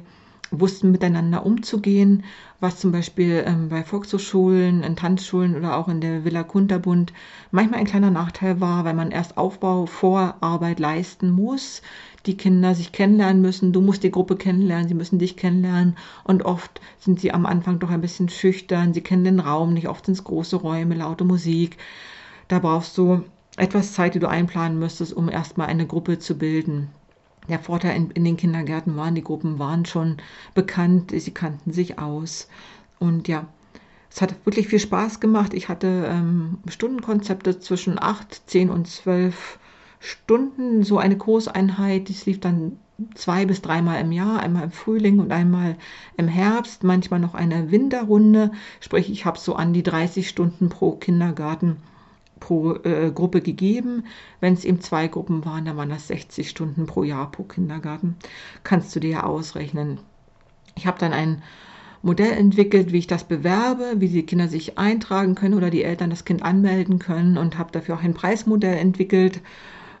wussten 0.52 0.92
miteinander 0.92 1.44
umzugehen, 1.44 2.24
was 2.60 2.78
zum 2.78 2.92
Beispiel 2.92 3.42
ähm, 3.46 3.70
bei 3.70 3.82
Volkshochschulen, 3.82 4.82
in 4.82 4.94
Tanzschulen 4.94 5.56
oder 5.56 5.76
auch 5.76 5.88
in 5.88 6.00
der 6.00 6.24
Villa 6.24 6.44
Kunterbund 6.44 7.12
manchmal 7.50 7.80
ein 7.80 7.86
kleiner 7.86 8.10
Nachteil 8.10 8.60
war, 8.60 8.84
weil 8.84 8.94
man 8.94 9.10
erst 9.10 9.38
Aufbau, 9.38 9.86
Vorarbeit 9.86 10.78
leisten 10.78 11.30
muss, 11.30 11.82
die 12.26 12.36
Kinder 12.36 12.74
sich 12.74 12.92
kennenlernen 12.92 13.42
müssen, 13.42 13.72
du 13.72 13.80
musst 13.80 14.04
die 14.04 14.10
Gruppe 14.10 14.36
kennenlernen, 14.36 14.88
sie 14.88 14.94
müssen 14.94 15.18
dich 15.18 15.36
kennenlernen 15.36 15.96
und 16.24 16.44
oft 16.44 16.80
sind 16.98 17.18
sie 17.18 17.32
am 17.32 17.46
Anfang 17.46 17.78
doch 17.78 17.90
ein 17.90 18.02
bisschen 18.02 18.28
schüchtern, 18.28 18.94
sie 18.94 19.00
kennen 19.00 19.24
den 19.24 19.40
Raum 19.40 19.72
nicht, 19.72 19.88
oft 19.88 20.06
sind 20.06 20.14
es 20.14 20.24
große 20.24 20.56
Räume, 20.56 20.94
laute 20.94 21.24
Musik. 21.24 21.78
Da 22.48 22.58
brauchst 22.58 22.96
du 22.98 23.24
etwas 23.56 23.94
Zeit, 23.94 24.14
die 24.14 24.18
du 24.18 24.28
einplanen 24.28 24.78
müsstest, 24.78 25.14
um 25.14 25.28
erstmal 25.28 25.68
eine 25.68 25.86
Gruppe 25.86 26.18
zu 26.18 26.36
bilden. 26.36 26.90
Der 27.48 27.58
Vorteil 27.58 27.96
in, 27.96 28.10
in, 28.12 28.24
den 28.24 28.36
Kindergärten 28.36 28.96
waren, 28.96 29.14
die 29.14 29.24
Gruppen 29.24 29.58
waren 29.58 29.84
schon 29.84 30.18
bekannt, 30.54 31.12
sie 31.14 31.32
kannten 31.32 31.72
sich 31.72 31.98
aus. 31.98 32.48
Und 32.98 33.26
ja, 33.26 33.46
es 34.10 34.20
hat 34.20 34.34
wirklich 34.44 34.68
viel 34.68 34.78
Spaß 34.78 35.20
gemacht. 35.20 35.54
Ich 35.54 35.68
hatte 35.68 36.06
ähm, 36.08 36.58
Stundenkonzepte 36.68 37.58
zwischen 37.58 37.98
8, 38.00 38.42
10 38.46 38.70
und 38.70 38.86
12 38.86 39.58
Stunden, 39.98 40.82
so 40.84 40.98
eine 40.98 41.16
Kurseinheit. 41.16 42.08
Das 42.08 42.26
lief 42.26 42.38
dann 42.38 42.78
zwei 43.14 43.46
bis 43.46 43.62
dreimal 43.62 44.00
im 44.00 44.12
Jahr, 44.12 44.40
einmal 44.40 44.64
im 44.64 44.70
Frühling 44.70 45.18
und 45.18 45.32
einmal 45.32 45.76
im 46.16 46.28
Herbst, 46.28 46.84
manchmal 46.84 47.20
noch 47.20 47.34
eine 47.34 47.70
Winterrunde. 47.70 48.52
Sprich, 48.80 49.10
ich 49.10 49.24
habe 49.24 49.38
so 49.38 49.56
an 49.56 49.72
die 49.72 49.82
30 49.82 50.28
Stunden 50.28 50.68
pro 50.68 50.92
Kindergarten 50.92 51.78
pro 52.42 52.74
äh, 52.82 53.12
Gruppe 53.14 53.40
gegeben. 53.40 54.04
Wenn 54.40 54.54
es 54.54 54.64
eben 54.64 54.80
zwei 54.80 55.06
Gruppen 55.06 55.44
waren, 55.44 55.64
dann 55.64 55.76
waren 55.76 55.90
das 55.90 56.08
60 56.08 56.50
Stunden 56.50 56.86
pro 56.86 57.04
Jahr 57.04 57.30
pro 57.30 57.44
Kindergarten. 57.44 58.16
Kannst 58.64 58.94
du 58.96 59.00
dir 59.00 59.10
ja 59.10 59.22
ausrechnen. 59.22 60.00
Ich 60.74 60.88
habe 60.88 60.98
dann 60.98 61.12
ein 61.12 61.42
Modell 62.02 62.32
entwickelt, 62.32 62.92
wie 62.92 62.98
ich 62.98 63.06
das 63.06 63.22
bewerbe, 63.22 63.94
wie 63.98 64.08
die 64.08 64.26
Kinder 64.26 64.48
sich 64.48 64.76
eintragen 64.76 65.36
können 65.36 65.54
oder 65.54 65.70
die 65.70 65.84
Eltern 65.84 66.10
das 66.10 66.24
Kind 66.24 66.42
anmelden 66.42 66.98
können 66.98 67.38
und 67.38 67.58
habe 67.58 67.70
dafür 67.70 67.94
auch 67.94 68.02
ein 68.02 68.14
Preismodell 68.14 68.76
entwickelt 68.76 69.40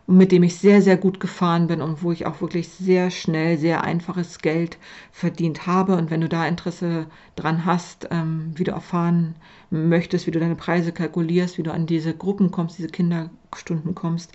mit 0.06 0.32
dem 0.32 0.42
ich 0.42 0.56
sehr, 0.56 0.82
sehr 0.82 0.96
gut 0.96 1.20
gefahren 1.20 1.68
bin 1.68 1.80
und 1.80 2.02
wo 2.02 2.12
ich 2.12 2.26
auch 2.26 2.40
wirklich 2.40 2.68
sehr 2.68 3.10
schnell, 3.10 3.56
sehr 3.58 3.84
einfaches 3.84 4.38
Geld 4.38 4.78
verdient 5.12 5.66
habe. 5.66 5.96
Und 5.96 6.10
wenn 6.10 6.20
du 6.20 6.28
da 6.28 6.46
Interesse 6.46 7.06
dran 7.36 7.64
hast, 7.64 8.08
ähm, 8.10 8.52
wie 8.56 8.64
du 8.64 8.72
erfahren 8.72 9.36
möchtest, 9.70 10.26
wie 10.26 10.32
du 10.32 10.40
deine 10.40 10.56
Preise 10.56 10.92
kalkulierst, 10.92 11.56
wie 11.58 11.62
du 11.62 11.72
an 11.72 11.86
diese 11.86 12.14
Gruppen 12.14 12.50
kommst, 12.50 12.78
diese 12.78 12.88
Kinderstunden 12.88 13.94
kommst, 13.94 14.32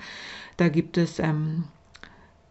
da 0.58 0.70
gibt 0.70 0.98
es 0.98 1.20
ähm, 1.20 1.66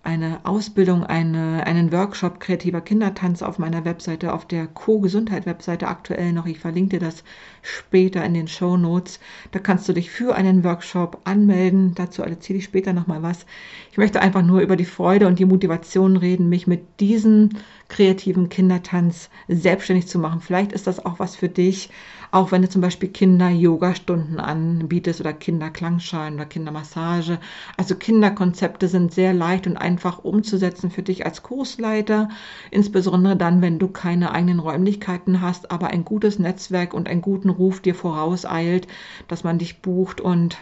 eine 0.06 0.38
Ausbildung, 0.44 1.02
eine, 1.02 1.66
einen 1.66 1.90
Workshop 1.90 2.38
kreativer 2.38 2.80
Kindertanz 2.80 3.42
auf 3.42 3.58
meiner 3.58 3.84
Webseite, 3.84 4.32
auf 4.32 4.46
der 4.46 4.68
Co-Gesundheit-Webseite 4.68 5.88
aktuell 5.88 6.32
noch. 6.32 6.46
Ich 6.46 6.60
verlinke 6.60 6.98
dir 6.98 7.06
das 7.06 7.24
später 7.60 8.24
in 8.24 8.32
den 8.32 8.46
Show 8.46 8.76
Notes. 8.76 9.18
Da 9.50 9.58
kannst 9.58 9.88
du 9.88 9.92
dich 9.92 10.10
für 10.10 10.36
einen 10.36 10.62
Workshop 10.62 11.20
anmelden. 11.24 11.94
Dazu 11.96 12.22
erzähle 12.22 12.60
ich 12.60 12.64
später 12.64 12.92
nochmal 12.92 13.22
was. 13.22 13.46
Ich 13.90 13.98
möchte 13.98 14.22
einfach 14.22 14.42
nur 14.42 14.60
über 14.60 14.76
die 14.76 14.84
Freude 14.84 15.26
und 15.26 15.40
die 15.40 15.44
Motivation 15.44 16.16
reden, 16.16 16.48
mich 16.48 16.68
mit 16.68 17.00
diesem 17.00 17.50
kreativen 17.88 18.48
Kindertanz 18.48 19.28
selbstständig 19.48 20.06
zu 20.06 20.20
machen. 20.20 20.40
Vielleicht 20.40 20.72
ist 20.72 20.86
das 20.86 21.04
auch 21.04 21.18
was 21.18 21.34
für 21.34 21.48
dich 21.48 21.90
auch 22.30 22.52
wenn 22.52 22.62
du 22.62 22.68
zum 22.68 22.80
Beispiel 22.80 23.08
Kinder-Yoga-Stunden 23.08 24.40
anbietest 24.40 25.20
oder 25.20 25.32
Kinderklangschalen 25.32 26.34
oder 26.34 26.46
Kindermassage. 26.46 27.38
Also 27.76 27.94
Kinderkonzepte 27.94 28.88
sind 28.88 29.12
sehr 29.12 29.32
leicht 29.32 29.66
und 29.66 29.76
einfach 29.76 30.24
umzusetzen 30.24 30.90
für 30.90 31.02
dich 31.02 31.24
als 31.24 31.42
Kursleiter, 31.42 32.28
insbesondere 32.70 33.36
dann, 33.36 33.62
wenn 33.62 33.78
du 33.78 33.88
keine 33.88 34.32
eigenen 34.32 34.58
Räumlichkeiten 34.58 35.40
hast, 35.40 35.70
aber 35.70 35.88
ein 35.88 36.04
gutes 36.04 36.38
Netzwerk 36.38 36.94
und 36.94 37.08
einen 37.08 37.22
guten 37.22 37.48
Ruf 37.48 37.80
dir 37.80 37.94
vorauseilt, 37.94 38.86
dass 39.28 39.44
man 39.44 39.58
dich 39.58 39.80
bucht 39.80 40.20
und 40.20 40.58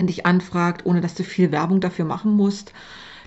dich 0.00 0.24
anfragt, 0.26 0.86
ohne 0.86 1.00
dass 1.00 1.14
du 1.14 1.24
viel 1.24 1.52
Werbung 1.52 1.80
dafür 1.80 2.04
machen 2.04 2.34
musst 2.34 2.72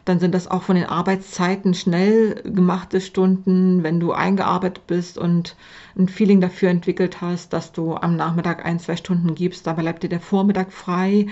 dann 0.05 0.19
sind 0.19 0.35
das 0.35 0.49
auch 0.49 0.63
von 0.63 0.75
den 0.75 0.85
Arbeitszeiten 0.85 1.73
schnell 1.73 2.41
gemachte 2.43 2.99
Stunden, 2.99 3.83
wenn 3.83 4.01
du 4.01 4.11
eingearbeitet 4.11 4.85
bist 4.85 5.17
und 5.17 5.55
ein 5.97 6.09
Feeling 6.09 6.41
dafür 6.41 6.69
entwickelt 6.69 7.21
hast, 7.21 7.53
dass 7.53 7.71
du 7.71 7.95
am 7.95 8.17
Nachmittag 8.17 8.65
ein, 8.65 8.79
zwei 8.79 8.97
Stunden 8.97 9.33
gibst. 9.33 9.65
Da 9.65 9.73
bleibt 9.73 10.03
dir 10.03 10.09
der 10.09 10.19
Vormittag 10.19 10.73
frei 10.73 11.27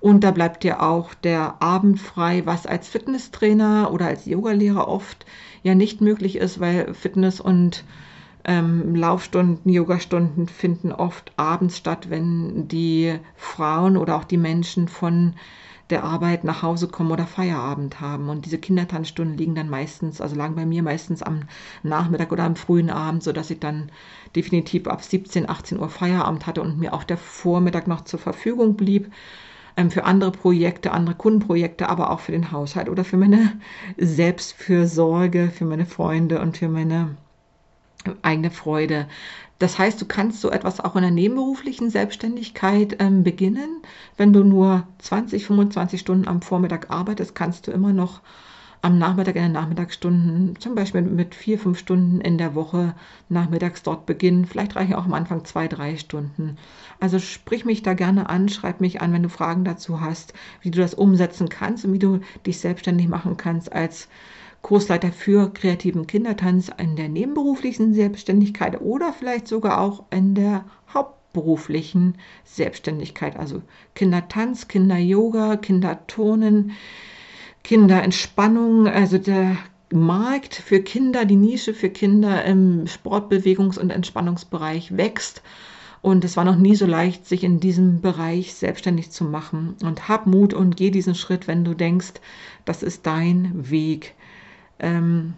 und 0.00 0.24
da 0.24 0.32
bleibt 0.32 0.64
dir 0.64 0.82
auch 0.82 1.14
der 1.14 1.62
Abend 1.62 2.00
frei, 2.00 2.42
was 2.44 2.66
als 2.66 2.88
Fitnesstrainer 2.88 3.92
oder 3.92 4.06
als 4.06 4.26
Yogalehrer 4.26 4.88
oft 4.88 5.24
ja 5.62 5.76
nicht 5.76 6.00
möglich 6.00 6.36
ist, 6.36 6.58
weil 6.58 6.94
Fitness 6.94 7.40
und 7.40 7.84
ähm, 8.44 8.94
Laufstunden, 8.96 9.70
Yogastunden 9.70 10.48
finden 10.48 10.90
oft 10.90 11.32
abends 11.36 11.78
statt, 11.78 12.10
wenn 12.10 12.66
die 12.68 13.18
Frauen 13.36 13.96
oder 13.96 14.16
auch 14.16 14.24
die 14.24 14.36
Menschen 14.36 14.88
von 14.88 15.34
der 15.90 16.04
Arbeit 16.04 16.44
nach 16.44 16.62
Hause 16.62 16.88
kommen 16.88 17.12
oder 17.12 17.26
Feierabend 17.26 18.00
haben. 18.00 18.28
Und 18.28 18.44
diese 18.44 18.58
Kindertanzstunden 18.58 19.36
liegen 19.36 19.54
dann 19.54 19.68
meistens, 19.70 20.20
also 20.20 20.36
lagen 20.36 20.54
bei 20.54 20.66
mir 20.66 20.82
meistens 20.82 21.22
am 21.22 21.42
Nachmittag 21.82 22.32
oder 22.32 22.44
am 22.44 22.56
frühen 22.56 22.90
Abend, 22.90 23.22
sodass 23.22 23.50
ich 23.50 23.60
dann 23.60 23.90
definitiv 24.34 24.86
ab 24.88 25.02
17, 25.02 25.48
18 25.48 25.78
Uhr 25.78 25.88
Feierabend 25.88 26.46
hatte 26.46 26.62
und 26.62 26.78
mir 26.78 26.92
auch 26.92 27.04
der 27.04 27.18
Vormittag 27.18 27.86
noch 27.86 28.02
zur 28.02 28.18
Verfügung 28.18 28.76
blieb 28.76 29.12
ähm, 29.76 29.90
für 29.90 30.04
andere 30.04 30.32
Projekte, 30.32 30.92
andere 30.92 31.14
Kundenprojekte, 31.14 31.88
aber 31.88 32.10
auch 32.10 32.20
für 32.20 32.32
den 32.32 32.50
Haushalt 32.50 32.88
oder 32.88 33.04
für 33.04 33.16
meine 33.16 33.60
Selbstfürsorge, 33.96 35.50
für 35.50 35.64
meine 35.64 35.86
Freunde 35.86 36.40
und 36.40 36.56
für 36.56 36.68
meine 36.68 37.16
eigene 38.22 38.50
Freude. 38.50 39.08
Das 39.58 39.78
heißt, 39.78 40.00
du 40.00 40.04
kannst 40.04 40.40
so 40.40 40.50
etwas 40.50 40.80
auch 40.80 40.96
in 40.96 41.02
der 41.02 41.10
nebenberuflichen 41.10 41.88
Selbstständigkeit 41.88 42.96
ähm, 42.98 43.22
beginnen. 43.22 43.82
Wenn 44.16 44.32
du 44.32 44.44
nur 44.44 44.86
20, 44.98 45.46
25 45.46 46.00
Stunden 46.00 46.28
am 46.28 46.42
Vormittag 46.42 46.90
arbeitest, 46.90 47.34
kannst 47.34 47.66
du 47.66 47.70
immer 47.72 47.92
noch 47.92 48.20
am 48.82 48.98
Nachmittag 48.98 49.36
in 49.36 49.42
den 49.42 49.52
Nachmittagsstunden, 49.52 50.60
zum 50.60 50.74
Beispiel 50.74 51.02
mit 51.02 51.34
vier, 51.34 51.58
fünf 51.58 51.78
Stunden 51.78 52.20
in 52.20 52.38
der 52.38 52.54
Woche 52.54 52.94
nachmittags 53.28 53.82
dort 53.82 54.06
beginnen. 54.06 54.44
Vielleicht 54.44 54.76
reichen 54.76 54.94
auch 54.94 55.06
am 55.06 55.14
Anfang 55.14 55.44
zwei, 55.44 55.66
drei 55.66 55.96
Stunden. 55.96 56.56
Also 57.00 57.18
sprich 57.18 57.64
mich 57.64 57.82
da 57.82 57.94
gerne 57.94 58.28
an, 58.28 58.48
schreib 58.48 58.80
mich 58.80 59.00
an, 59.00 59.12
wenn 59.12 59.22
du 59.22 59.28
Fragen 59.28 59.64
dazu 59.64 60.00
hast, 60.00 60.34
wie 60.60 60.70
du 60.70 60.78
das 60.78 60.94
umsetzen 60.94 61.48
kannst 61.48 61.84
und 61.84 61.94
wie 61.94 61.98
du 61.98 62.20
dich 62.46 62.60
selbstständig 62.60 63.08
machen 63.08 63.36
kannst 63.36 63.72
als 63.72 64.08
Kursleiter 64.66 65.12
für 65.12 65.52
kreativen 65.52 66.08
Kindertanz 66.08 66.72
in 66.76 66.96
der 66.96 67.08
nebenberuflichen 67.08 67.94
Selbstständigkeit 67.94 68.80
oder 68.80 69.12
vielleicht 69.12 69.46
sogar 69.46 69.80
auch 69.80 70.02
in 70.10 70.34
der 70.34 70.64
hauptberuflichen 70.92 72.16
Selbstständigkeit. 72.42 73.36
Also 73.36 73.62
Kindertanz, 73.94 74.66
Kinderyoga, 74.66 75.56
Kinderturnen, 75.56 76.72
Kinderentspannung, 77.62 78.88
also 78.88 79.18
der 79.18 79.56
Markt 79.92 80.56
für 80.56 80.80
Kinder, 80.80 81.26
die 81.26 81.36
Nische 81.36 81.72
für 81.72 81.88
Kinder 81.88 82.44
im 82.44 82.86
Sportbewegungs- 82.86 83.78
und 83.78 83.90
Entspannungsbereich 83.90 84.96
wächst. 84.96 85.42
Und 86.02 86.24
es 86.24 86.36
war 86.36 86.44
noch 86.44 86.56
nie 86.56 86.74
so 86.74 86.86
leicht, 86.86 87.24
sich 87.24 87.44
in 87.44 87.60
diesem 87.60 88.00
Bereich 88.00 88.54
selbstständig 88.54 89.12
zu 89.12 89.22
machen. 89.22 89.76
Und 89.84 90.08
hab 90.08 90.26
Mut 90.26 90.54
und 90.54 90.76
geh 90.76 90.90
diesen 90.90 91.14
Schritt, 91.14 91.46
wenn 91.46 91.62
du 91.62 91.74
denkst, 91.74 92.14
das 92.64 92.82
ist 92.82 93.06
dein 93.06 93.70
Weg 93.70 94.16
ähm, 94.78 95.34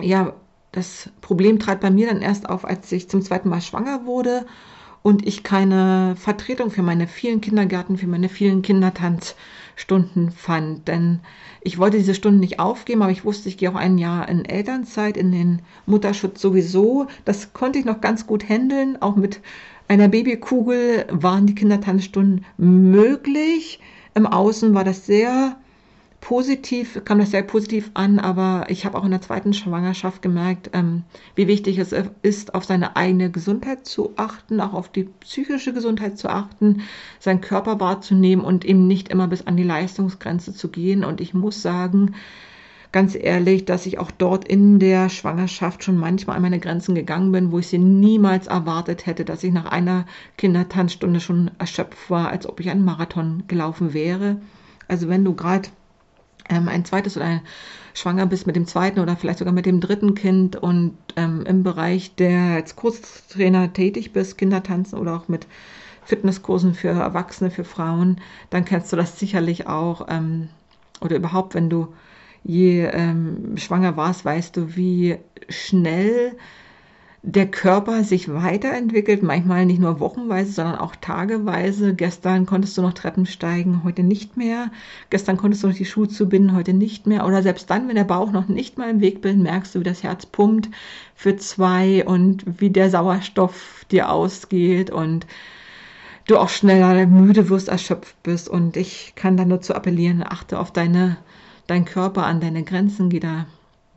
ja, 0.00 0.34
das 0.72 1.10
Problem 1.20 1.58
trat 1.58 1.80
bei 1.80 1.90
mir 1.90 2.08
dann 2.08 2.20
erst 2.20 2.48
auf, 2.48 2.64
als 2.64 2.90
ich 2.90 3.08
zum 3.08 3.22
zweiten 3.22 3.48
Mal 3.48 3.60
schwanger 3.60 4.06
wurde 4.06 4.44
und 5.02 5.26
ich 5.26 5.42
keine 5.42 6.16
Vertretung 6.16 6.70
für 6.70 6.82
meine 6.82 7.06
vielen 7.06 7.40
Kindergärten, 7.40 7.98
für 7.98 8.06
meine 8.06 8.28
vielen 8.28 8.62
Kindertanzstunden 8.62 10.32
fand. 10.32 10.88
Denn 10.88 11.20
ich 11.60 11.78
wollte 11.78 11.98
diese 11.98 12.14
Stunden 12.14 12.40
nicht 12.40 12.58
aufgeben, 12.58 13.02
aber 13.02 13.12
ich 13.12 13.24
wusste, 13.24 13.48
ich 13.48 13.58
gehe 13.58 13.70
auch 13.70 13.76
ein 13.76 13.98
Jahr 13.98 14.28
in 14.28 14.44
Elternzeit, 14.44 15.16
in 15.16 15.30
den 15.30 15.62
Mutterschutz 15.86 16.40
sowieso. 16.40 17.06
Das 17.24 17.52
konnte 17.52 17.78
ich 17.78 17.84
noch 17.84 18.00
ganz 18.00 18.26
gut 18.26 18.48
handeln. 18.48 19.00
Auch 19.00 19.14
mit 19.14 19.40
einer 19.88 20.08
Babykugel 20.08 21.06
waren 21.10 21.46
die 21.46 21.54
Kindertanzstunden 21.54 22.46
möglich. 22.56 23.80
Im 24.14 24.26
Außen 24.26 24.74
war 24.74 24.84
das 24.84 25.06
sehr 25.06 25.56
positiv, 26.24 27.02
kam 27.04 27.18
das 27.18 27.32
sehr 27.32 27.42
positiv 27.42 27.90
an, 27.92 28.18
aber 28.18 28.64
ich 28.68 28.86
habe 28.86 28.96
auch 28.96 29.04
in 29.04 29.10
der 29.10 29.20
zweiten 29.20 29.52
Schwangerschaft 29.52 30.22
gemerkt, 30.22 30.70
ähm, 30.72 31.02
wie 31.34 31.48
wichtig 31.48 31.76
es 31.76 31.94
ist, 32.22 32.54
auf 32.54 32.64
seine 32.64 32.96
eigene 32.96 33.30
Gesundheit 33.30 33.86
zu 33.86 34.14
achten, 34.16 34.58
auch 34.62 34.72
auf 34.72 34.88
die 34.88 35.04
psychische 35.20 35.74
Gesundheit 35.74 36.16
zu 36.16 36.30
achten, 36.30 36.80
seinen 37.20 37.42
Körper 37.42 37.78
wahrzunehmen 37.78 38.42
und 38.42 38.64
eben 38.64 38.86
nicht 38.86 39.10
immer 39.10 39.28
bis 39.28 39.46
an 39.46 39.58
die 39.58 39.64
Leistungsgrenze 39.64 40.54
zu 40.54 40.68
gehen. 40.70 41.04
Und 41.04 41.20
ich 41.20 41.34
muss 41.34 41.60
sagen, 41.60 42.14
ganz 42.90 43.14
ehrlich, 43.14 43.66
dass 43.66 43.84
ich 43.84 43.98
auch 43.98 44.10
dort 44.10 44.48
in 44.48 44.78
der 44.78 45.10
Schwangerschaft 45.10 45.84
schon 45.84 45.98
manchmal 45.98 46.36
an 46.36 46.42
meine 46.42 46.58
Grenzen 46.58 46.94
gegangen 46.94 47.32
bin, 47.32 47.52
wo 47.52 47.58
ich 47.58 47.66
sie 47.66 47.78
niemals 47.78 48.46
erwartet 48.46 49.04
hätte, 49.04 49.26
dass 49.26 49.44
ich 49.44 49.52
nach 49.52 49.66
einer 49.66 50.06
Kindertanzstunde 50.38 51.20
schon 51.20 51.50
erschöpft 51.58 52.08
war, 52.08 52.30
als 52.30 52.48
ob 52.48 52.60
ich 52.60 52.70
einen 52.70 52.86
Marathon 52.86 53.42
gelaufen 53.46 53.92
wäre. 53.92 54.40
Also 54.88 55.10
wenn 55.10 55.22
du 55.22 55.34
gerade 55.34 55.68
ähm, 56.48 56.68
ein 56.68 56.84
zweites 56.84 57.16
oder 57.16 57.42
schwanger 57.94 58.26
bist 58.26 58.46
mit 58.46 58.56
dem 58.56 58.66
zweiten 58.66 59.00
oder 59.00 59.16
vielleicht 59.16 59.38
sogar 59.38 59.54
mit 59.54 59.66
dem 59.66 59.80
dritten 59.80 60.14
Kind 60.14 60.56
und 60.56 60.96
ähm, 61.16 61.44
im 61.46 61.62
Bereich 61.62 62.14
der 62.16 62.40
als 62.54 62.76
Kurstrainer 62.76 63.72
tätig 63.72 64.12
bist, 64.12 64.36
Kindertanzen 64.36 64.98
oder 64.98 65.16
auch 65.16 65.28
mit 65.28 65.46
Fitnesskursen 66.04 66.74
für 66.74 66.88
Erwachsene, 66.88 67.50
für 67.50 67.64
Frauen, 67.64 68.20
dann 68.50 68.64
kennst 68.64 68.92
du 68.92 68.96
das 68.96 69.18
sicherlich 69.18 69.66
auch. 69.66 70.06
Ähm, 70.10 70.48
oder 71.00 71.16
überhaupt, 71.16 71.54
wenn 71.54 71.70
du 71.70 71.88
je 72.42 72.84
ähm, 72.84 73.56
schwanger 73.56 73.96
warst, 73.96 74.24
weißt 74.24 74.56
du, 74.56 74.76
wie 74.76 75.18
schnell 75.48 76.36
der 77.26 77.50
Körper 77.50 78.04
sich 78.04 78.30
weiterentwickelt, 78.30 79.22
manchmal 79.22 79.64
nicht 79.64 79.80
nur 79.80 79.98
wochenweise, 79.98 80.52
sondern 80.52 80.76
auch 80.76 80.94
tageweise. 80.94 81.94
Gestern 81.94 82.44
konntest 82.44 82.76
du 82.76 82.82
noch 82.82 82.92
Treppen 82.92 83.24
steigen, 83.24 83.80
heute 83.82 84.02
nicht 84.02 84.36
mehr. 84.36 84.70
Gestern 85.08 85.38
konntest 85.38 85.62
du 85.62 85.68
noch 85.68 85.74
die 85.74 85.86
Schuhe 85.86 86.06
zubinden, 86.06 86.54
heute 86.54 86.74
nicht 86.74 87.06
mehr. 87.06 87.26
Oder 87.26 87.42
selbst 87.42 87.70
dann, 87.70 87.88
wenn 87.88 87.96
der 87.96 88.04
Bauch 88.04 88.30
noch 88.30 88.48
nicht 88.48 88.76
mal 88.76 88.90
im 88.90 89.00
Weg 89.00 89.22
bin, 89.22 89.42
merkst 89.42 89.74
du, 89.74 89.80
wie 89.80 89.84
das 89.84 90.02
Herz 90.02 90.26
pumpt 90.26 90.68
für 91.14 91.34
zwei 91.36 92.04
und 92.04 92.44
wie 92.60 92.68
der 92.68 92.90
Sauerstoff 92.90 93.86
dir 93.90 94.10
ausgeht 94.10 94.90
und 94.90 95.26
du 96.26 96.36
auch 96.36 96.50
schneller 96.50 97.06
müde 97.06 97.48
wirst, 97.48 97.68
erschöpft 97.68 98.22
bist. 98.22 98.50
Und 98.50 98.76
ich 98.76 99.14
kann 99.16 99.38
da 99.38 99.46
nur 99.46 99.62
zu 99.62 99.74
appellieren, 99.74 100.22
achte 100.22 100.58
auf 100.58 100.72
deine, 100.72 101.16
deinen 101.68 101.86
Körper, 101.86 102.26
an 102.26 102.40
deine 102.42 102.64
Grenzen, 102.64 103.08
geh 103.08 103.20
da 103.20 103.46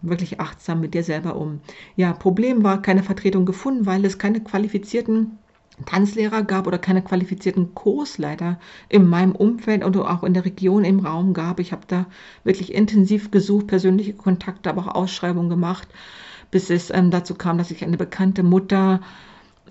wirklich 0.02 0.40
achtsam 0.40 0.82
mit 0.82 0.94
dir 0.94 1.04
selber 1.04 1.36
um. 1.36 1.62
Ja, 1.96 2.14
Problem 2.14 2.64
war 2.64 2.82
keine 2.82 3.04
Vertretung 3.04 3.46
gefunden, 3.46 3.86
weil 3.86 4.06
es 4.06 4.18
keine 4.18 4.42
qualifizierten 4.42 5.40
Tanzlehrer 5.86 6.44
gab 6.44 6.66
oder 6.66 6.80
keine 6.80 7.04
qualifizierten 7.04 7.76
Kursleiter 7.76 8.60
in 8.90 9.08
meinem 9.08 9.34
Umfeld 9.34 9.86
oder 9.86 10.10
auch 10.10 10.24
in 10.24 10.34
der 10.34 10.46
Region 10.46 10.84
im 10.84 11.00
Raum 11.00 11.34
gab. 11.34 11.60
Ich 11.60 11.72
habe 11.72 11.84
da 11.88 12.08
wirklich 12.44 12.74
intensiv 12.74 13.30
gesucht, 13.30 13.68
persönliche 13.68 14.14
Kontakte, 14.14 14.70
aber 14.70 14.84
auch 14.84 14.96
Ausschreibungen 14.96 15.50
gemacht, 15.50 15.88
bis 16.50 16.70
es 16.70 16.90
ähm, 16.90 17.12
dazu 17.12 17.36
kam, 17.36 17.58
dass 17.58 17.72
ich 17.72 17.84
eine 17.84 17.98
bekannte 17.98 18.42
Mutter 18.42 19.02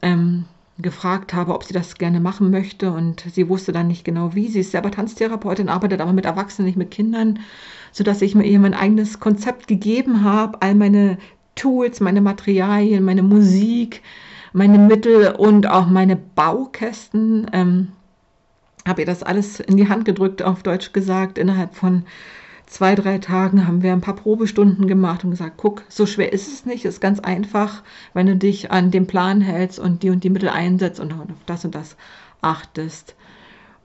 ähm, 0.03 0.45
gefragt 0.79 1.33
habe, 1.33 1.55
ob 1.55 1.65
sie 1.65 1.73
das 1.73 1.95
gerne 1.95 2.21
machen 2.21 2.51
möchte 2.51 2.93
und 2.93 3.25
sie 3.33 3.49
wusste 3.49 3.73
dann 3.73 3.89
nicht 3.89 4.05
genau 4.05 4.35
wie. 4.35 4.49
Sie 4.49 4.61
ist 4.61 4.73
selber 4.73 4.91
Tanztherapeutin, 4.91 5.69
arbeitet 5.69 6.01
aber 6.01 6.13
mit 6.13 6.27
Erwachsenen, 6.27 6.67
nicht 6.67 6.77
mit 6.77 6.91
Kindern, 6.91 7.39
sodass 7.93 8.21
ich 8.21 8.35
mir 8.35 8.45
ihr 8.45 8.59
mein 8.59 8.75
eigenes 8.75 9.19
Konzept 9.19 9.69
gegeben 9.69 10.23
habe, 10.23 10.61
all 10.61 10.75
meine 10.75 11.19
Tools, 11.55 12.01
meine 12.01 12.21
Materialien, 12.21 13.05
meine 13.05 13.23
Musik, 13.23 14.03
meine 14.53 14.79
Mittel 14.79 15.33
und 15.33 15.67
auch 15.67 15.87
meine 15.87 16.17
Baukästen. 16.17 17.47
Ähm, 17.53 17.89
habe 18.87 19.03
ihr 19.03 19.07
das 19.07 19.23
alles 19.23 19.61
in 19.61 19.77
die 19.77 19.89
Hand 19.89 20.05
gedrückt, 20.05 20.43
auf 20.43 20.63
Deutsch 20.63 20.93
gesagt, 20.93 21.39
innerhalb 21.39 21.75
von 21.75 22.05
zwei, 22.67 22.95
drei 22.95 23.19
Tagen 23.19 23.67
haben 23.67 23.83
wir 23.83 23.93
ein 23.93 24.01
paar 24.01 24.17
Probestunden 24.17 24.87
gemacht 24.87 25.25
und 25.25 25.31
gesagt, 25.31 25.55
guck, 25.57 25.85
so 25.89 26.07
schwer 26.07 26.33
ist 26.33 26.53
es 26.53 26.67
nicht, 26.67 26.85
ist 26.85 27.01
ganz 27.01 27.21
einfach, 27.21 27.83
wenn 28.13 28.27
du 28.27 28.37
dich 28.37 28.71
an 28.71 28.91
den 28.91 29.07
Plan 29.07 29.41
hältst 29.41 29.79
und 29.79 30.03
die 30.03 30.11
und 30.11 30.25
die 30.25 30.31
Mittel 30.31 30.49
einsetzt 30.49 31.01
und 31.01 31.13
auf 31.13 31.27
das 31.47 31.65
und 31.65 31.75
das 31.75 31.97
achtest. 32.43 33.15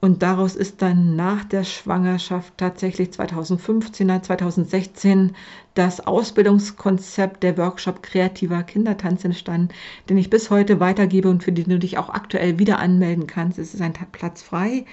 Und 0.00 0.24
daraus 0.24 0.56
ist 0.56 0.82
dann 0.82 1.14
nach 1.14 1.44
der 1.44 1.62
Schwangerschaft 1.62 2.54
tatsächlich 2.58 3.10
2015er, 3.10 4.20
2016 4.20 5.36
das 5.74 6.04
Ausbildungskonzept 6.04 7.44
der 7.44 7.56
Workshop 7.56 8.02
kreativer 8.02 8.64
Kindertanz 8.64 9.24
entstanden, 9.24 9.68
den 10.08 10.18
ich 10.18 10.28
bis 10.28 10.50
heute 10.50 10.80
weitergebe 10.80 11.30
und 11.30 11.44
für 11.44 11.52
den 11.52 11.68
du 11.68 11.78
dich 11.78 11.98
auch 11.98 12.10
aktuell 12.10 12.58
wieder 12.58 12.80
anmelden 12.80 13.28
kannst. 13.28 13.60
Es 13.60 13.74
ist 13.74 13.80
ein 13.80 13.92
Platz 13.92 14.42
frei. 14.42 14.86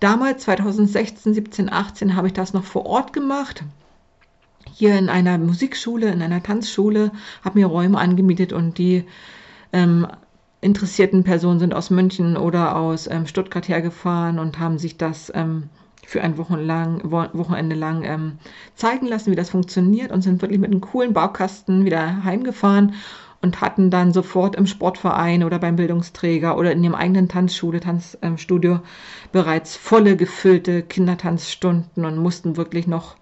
Damals, 0.00 0.44
2016, 0.44 1.34
17, 1.34 1.72
18, 1.72 2.16
habe 2.16 2.26
ich 2.26 2.32
das 2.32 2.52
noch 2.52 2.64
vor 2.64 2.86
Ort 2.86 3.12
gemacht. 3.12 3.64
Hier 4.72 4.98
in 4.98 5.08
einer 5.08 5.38
Musikschule, 5.38 6.10
in 6.10 6.22
einer 6.22 6.42
Tanzschule, 6.42 7.12
habe 7.44 7.58
mir 7.58 7.66
Räume 7.66 7.98
angemietet 7.98 8.52
und 8.52 8.78
die 8.78 9.04
ähm, 9.72 10.06
interessierten 10.60 11.24
Personen 11.24 11.60
sind 11.60 11.74
aus 11.74 11.90
München 11.90 12.36
oder 12.36 12.76
aus 12.76 13.06
ähm, 13.06 13.26
Stuttgart 13.26 13.68
hergefahren 13.68 14.38
und 14.38 14.58
haben 14.58 14.78
sich 14.78 14.96
das 14.96 15.30
ähm, 15.34 15.68
für 16.06 16.22
ein 16.22 16.38
Wochenlang, 16.38 17.00
Wochenende 17.10 17.76
lang 17.76 18.02
ähm, 18.04 18.38
zeigen 18.74 19.06
lassen, 19.06 19.30
wie 19.30 19.36
das 19.36 19.50
funktioniert 19.50 20.12
und 20.12 20.22
sind 20.22 20.42
wirklich 20.42 20.60
mit 20.60 20.70
einem 20.70 20.80
coolen 20.80 21.12
Baukasten 21.12 21.84
wieder 21.84 22.24
heimgefahren 22.24 22.94
und 23.44 23.60
hatten 23.60 23.90
dann 23.90 24.14
sofort 24.14 24.56
im 24.56 24.66
Sportverein 24.66 25.44
oder 25.44 25.58
beim 25.58 25.76
Bildungsträger 25.76 26.56
oder 26.56 26.72
in 26.72 26.82
ihrem 26.82 26.94
eigenen 26.94 27.28
Tanzschule, 27.28 27.78
Tanzstudio 27.78 28.80
bereits 29.32 29.76
volle 29.76 30.16
gefüllte 30.16 30.82
Kindertanzstunden 30.82 32.06
und 32.06 32.16
mussten 32.16 32.56
wirklich 32.56 32.86
noch 32.86 33.16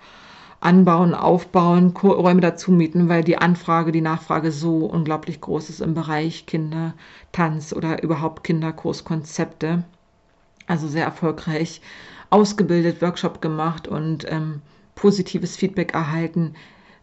anbauen, 0.60 1.12
aufbauen, 1.12 1.88
Räume 2.00 2.40
dazu 2.40 2.70
mieten, 2.70 3.08
weil 3.08 3.24
die 3.24 3.36
Anfrage, 3.36 3.90
die 3.90 4.00
Nachfrage 4.00 4.52
so 4.52 4.86
unglaublich 4.86 5.40
groß 5.40 5.70
ist 5.70 5.80
im 5.80 5.94
Bereich 5.94 6.46
Kindertanz 6.46 7.72
oder 7.72 8.00
überhaupt 8.04 8.44
Kinderkurskonzepte. 8.44 9.82
Also 10.68 10.86
sehr 10.86 11.04
erfolgreich 11.04 11.80
ausgebildet, 12.30 13.02
Workshop 13.02 13.42
gemacht 13.42 13.88
und 13.88 14.24
ähm, 14.30 14.62
positives 14.94 15.56
Feedback 15.56 15.94
erhalten, 15.94 16.54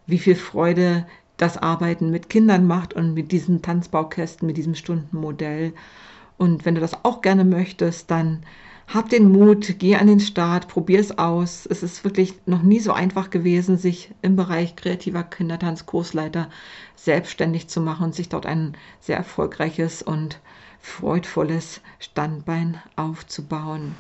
wie 0.08 0.19
viel 0.19 0.36
Freude 0.36 1.05
das 1.39 1.58
Arbeiten 1.58 2.12
mit 2.12 2.30
Kindern 2.30 2.67
macht 2.67 2.93
und 2.93 3.13
mit 3.13 3.32
diesen 3.32 3.62
Tanzbaukästen, 3.62 4.45
mit 4.45 4.58
diesem 4.58 4.75
Stundenmodell. 4.75 5.73
Und 6.38 6.65
wenn 6.65 6.75
du 6.75 6.82
das 6.82 7.04
auch 7.04 7.21
gerne 7.21 7.45
möchtest, 7.45 8.12
dann 8.12 8.43
hab 8.88 9.10
den 9.10 9.32
Mut, 9.32 9.75
geh 9.78 9.95
an 9.95 10.08
den 10.08 10.19
Start, 10.19 10.67
probier 10.67 10.99
es 10.99 11.17
aus. 11.17 11.65
Es 11.65 11.84
ist 11.84 12.04
wirklich 12.04 12.34
noch 12.45 12.62
nie 12.62 12.80
so 12.80 12.91
einfach 12.91 13.30
gewesen, 13.30 13.78
sich 13.78 14.12
im 14.21 14.36
Bereich 14.36 14.75
kreativer 14.75 15.23
Kindertanzkursleiter 15.23 16.49
selbstständig 16.95 17.67
zu 17.67 17.82
machen 17.82 18.06
und 18.06 18.15
sich 18.15 18.30
dort 18.30 18.45
ein 18.45 18.75
sehr 18.99 19.17
erfolgreiches 19.17 20.02
und 20.02 20.39
freudvolles 20.82 21.82
Standbein 21.99 22.80
aufzubauen. 22.95 23.95